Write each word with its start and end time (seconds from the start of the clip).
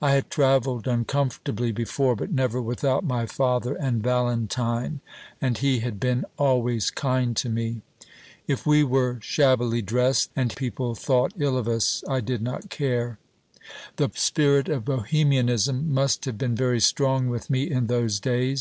I 0.00 0.12
had 0.12 0.30
travelled 0.30 0.86
uncomfortably 0.86 1.72
before, 1.72 2.14
but 2.14 2.30
never 2.30 2.62
without 2.62 3.02
my 3.02 3.26
father 3.26 3.74
and 3.74 4.00
Valentine 4.00 5.00
and 5.40 5.58
he 5.58 5.80
had 5.80 5.98
been 5.98 6.24
always 6.38 6.88
kind 6.88 7.36
to 7.38 7.48
me. 7.48 7.80
If 8.46 8.64
we 8.64 8.84
were 8.84 9.18
shabbily 9.22 9.82
dressed, 9.82 10.30
and 10.36 10.54
people 10.54 10.94
thought 10.94 11.32
ill 11.36 11.58
of 11.58 11.66
us, 11.66 12.04
I 12.08 12.20
did 12.20 12.42
not 12.42 12.70
care. 12.70 13.18
The 13.96 14.12
spirit 14.14 14.68
of 14.68 14.84
Bohemianism 14.84 15.92
must 15.92 16.26
have 16.26 16.38
been 16.38 16.54
very 16.54 16.78
strong 16.78 17.26
with 17.28 17.50
me 17.50 17.68
in 17.68 17.88
those 17.88 18.20
days. 18.20 18.60